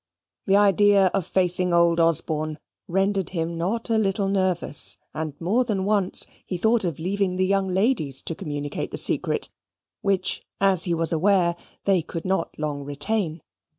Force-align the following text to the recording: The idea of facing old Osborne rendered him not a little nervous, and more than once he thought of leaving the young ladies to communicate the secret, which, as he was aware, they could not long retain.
The 0.47 0.55
idea 0.55 1.11
of 1.13 1.27
facing 1.27 1.73
old 1.73 1.99
Osborne 1.99 2.57
rendered 2.87 3.29
him 3.29 3.55
not 3.55 3.87
a 3.91 3.99
little 3.99 4.27
nervous, 4.29 4.97
and 5.13 5.39
more 5.39 5.63
than 5.63 5.85
once 5.85 6.25
he 6.43 6.57
thought 6.57 6.83
of 6.83 6.97
leaving 6.97 7.35
the 7.35 7.45
young 7.45 7.67
ladies 7.67 8.23
to 8.23 8.33
communicate 8.33 8.89
the 8.89 8.97
secret, 8.97 9.51
which, 10.01 10.43
as 10.59 10.85
he 10.85 10.95
was 10.95 11.11
aware, 11.11 11.55
they 11.85 12.01
could 12.01 12.25
not 12.25 12.49
long 12.57 12.83
retain. 12.83 13.43